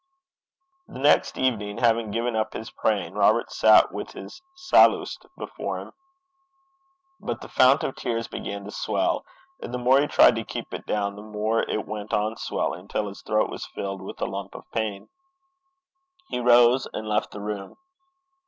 [0.87, 5.91] The next evening, having given up his praying, Robert sat with his Sallust before him.
[7.19, 9.23] But the fount of tears began to swell,
[9.61, 12.87] and the more he tried to keep it down, the more it went on swelling
[12.87, 15.07] till his throat was filled with a lump of pain.
[16.29, 17.75] He rose and left the room.